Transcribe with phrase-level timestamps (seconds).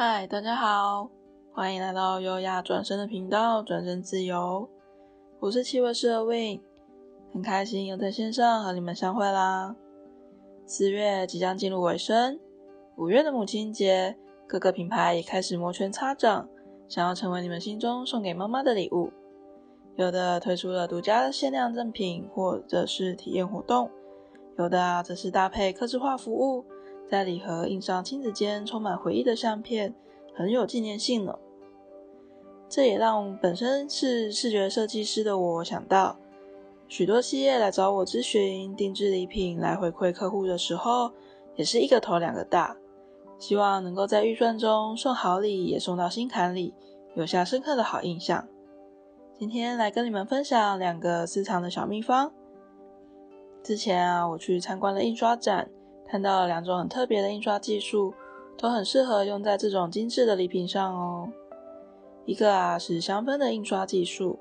[0.00, 1.10] 嗨，大家好，
[1.52, 4.70] 欢迎来到优雅转身的频道，转身自由。
[5.40, 6.60] 我是气味师的 Win，
[7.32, 9.74] 很开心又在线上和你们相会啦。
[10.64, 12.38] 四月即将进入尾声，
[12.96, 16.48] 五月的母亲节，各个品牌也开始摩拳擦掌，
[16.86, 19.10] 想要成为你们心中送给妈妈的礼物。
[19.96, 23.88] 有的推出了独家的限量赠品，或者是体验活动；
[24.58, 26.64] 有的，则是搭配客制化服务，
[27.10, 29.94] 在礼盒印上亲子间充满回忆的相片，
[30.34, 31.38] 很有纪念性呢。
[32.68, 36.18] 这也让本身是视觉设计师的我想到，
[36.86, 41.10] 许多企业来找我咨询定制礼品来回馈客户的时候，
[41.56, 42.76] 也是一个头两个大，
[43.38, 46.74] 希望能够在预算中送好礼，也送到心坎里，
[47.14, 48.46] 留下深刻的好印象。
[49.38, 52.32] 今天来跟你们分享两个私藏的小秘方。
[53.62, 55.70] 之前啊，我去参观了印刷展，
[56.10, 58.14] 看到了两种很特别的印刷技术，
[58.56, 61.28] 都很适合用在这种精致的礼品上哦。
[62.24, 64.38] 一个啊是香氛的印刷技术，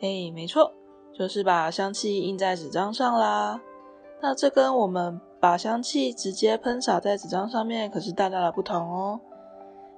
[0.00, 0.72] 哎，没错，
[1.12, 3.60] 就是把香气印在纸张上啦。
[4.20, 9.20] 那这跟我们把香气直接喷洒在纸张上面可是大大的不同哦，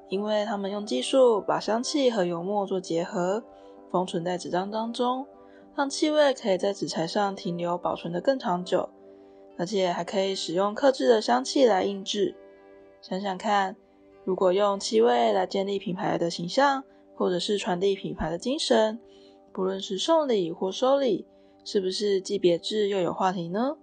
[0.09, 3.43] 因为他们用技术把香气和油墨做结合。
[3.91, 5.27] 封存在纸张当中，
[5.75, 8.87] 让气味可以在纸材上停留、保存得更长久，
[9.59, 12.34] 而且还可以使用克制的香气来印制。
[13.03, 13.77] 想想看，
[14.25, 16.83] 如果用气味来建立品牌的形象，
[17.17, 18.98] 或者是传递品牌的精神，
[19.53, 21.27] 不论是送礼或收礼，
[21.64, 23.77] 是不是既别致又有话题呢？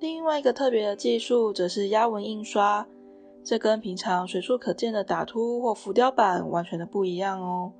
[0.00, 2.86] 另外一个特别的技术则是压纹印刷，
[3.42, 7.72] 这跟平常随处可见的打凸或浮雕版完全的不一样哦。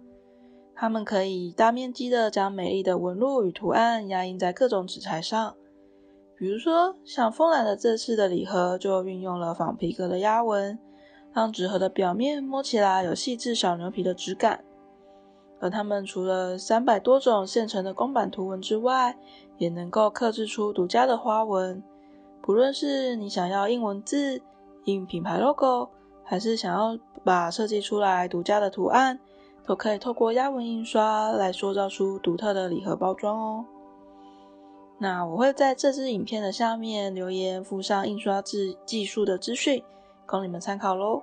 [0.74, 5.54] 它们可以大面积的将美丽的纹路与图案压印在各种纸材上，
[6.36, 10.78] 比如说像风兰的这次的礼盒就运用了仿皮革的压纹，
[11.32, 14.64] 让纸盒的表面摸起来有细致小牛皮的质感。
[15.60, 19.16] 而它们除了三百多种现成的公版图文之外，
[19.58, 21.82] 也能够刻制出独家的花纹。
[22.42, 24.42] 不论是你想要印文字、
[24.84, 25.88] 印品牌 logo，
[26.22, 29.18] 还是想要把设计出来独家的图案。
[29.66, 33.64] 都可以透过压纹印刷来塑造出独特的礼盒包装哦。
[34.98, 39.82] 那我会在这支影片的下面留言附上印刷技技术的资讯，
[40.26, 41.22] 供你们参考喽。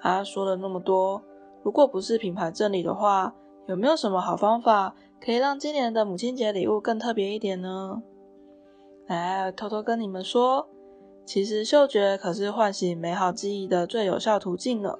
[0.00, 1.22] 啊，说了那么多，
[1.62, 3.34] 如果不是品牌赠礼的话，
[3.66, 8.02] 有没有什么好方法可以让今年的母亲节礼物更特别一点呢？
[9.06, 10.68] 来，偷偷跟你们说，
[11.26, 14.96] 其实嗅觉可是唤醒美好记忆的最有效途径呢。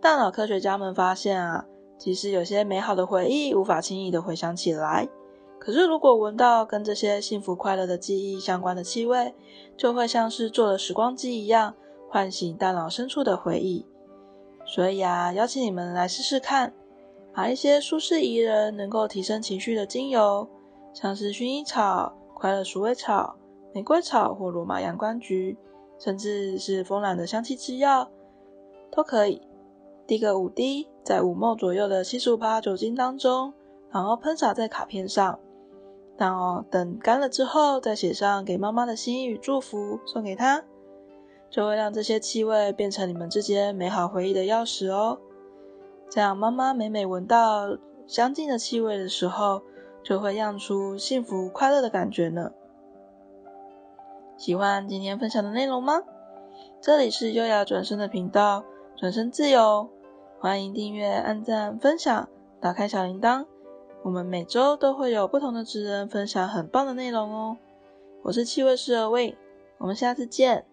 [0.00, 1.66] 大脑科学家们发现啊，
[1.98, 5.08] 其实有些美好的回忆无法轻易的回想起来，
[5.58, 9.34] 可是如果闻到跟这些幸福快乐的记忆相关的气味，
[9.76, 11.74] 就会像是做了时光机一样，
[12.08, 13.84] 唤醒大脑深处的回忆。
[14.64, 16.72] 所以啊，邀请你们来试试看，
[17.34, 20.48] 把一些舒适宜人、能够提升情绪的精油，
[20.94, 23.36] 像是薰衣草、快乐鼠尾草、
[23.74, 25.58] 玫瑰草或罗马洋甘菊，
[25.98, 28.10] 甚至是风兰的香气制药，
[28.90, 29.42] 都可以。
[30.06, 33.52] 滴个五滴，在五 m 左右的七十五趴酒精当中，
[33.90, 35.38] 然后喷洒在卡片上。
[36.18, 40.64] 然后等干了之后，再写上给妈妈的心意与祝福，送给她，
[41.48, 45.20] 就会让这些气味变成你们之间美好回忆的钥匙哦。
[46.10, 49.62] 这样妈妈每每闻到相近的气味的时候，
[50.02, 52.50] 就会漾出幸福快乐的感觉呢。
[54.36, 56.02] 喜欢今天分享的内容吗？
[56.80, 58.64] 这里是优雅转身的频道，
[58.96, 59.88] 转身自由。
[60.40, 62.28] 欢迎订阅、按赞、分享、
[62.60, 63.46] 打开小铃铛，
[64.02, 67.56] 我们每周都会有不同的职人分享很棒的内容哦。
[68.22, 69.36] 我是气味师二位
[69.78, 70.67] 我们下次见。